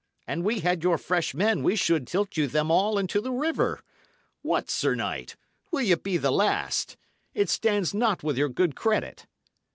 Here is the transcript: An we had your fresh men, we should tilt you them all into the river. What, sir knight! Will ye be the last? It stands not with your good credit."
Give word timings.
An 0.25 0.43
we 0.43 0.61
had 0.61 0.81
your 0.81 0.97
fresh 0.97 1.35
men, 1.35 1.61
we 1.61 1.75
should 1.75 2.07
tilt 2.07 2.35
you 2.35 2.47
them 2.47 2.71
all 2.71 2.97
into 2.97 3.21
the 3.21 3.31
river. 3.31 3.81
What, 4.41 4.67
sir 4.67 4.95
knight! 4.95 5.35
Will 5.69 5.83
ye 5.83 5.93
be 5.93 6.17
the 6.17 6.31
last? 6.31 6.97
It 7.35 7.51
stands 7.51 7.93
not 7.93 8.23
with 8.23 8.35
your 8.35 8.49
good 8.49 8.75
credit." 8.75 9.27